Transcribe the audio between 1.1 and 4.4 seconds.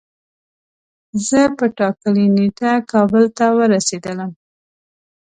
زه په ټاکلی نیټه کابل ته ورسیدلم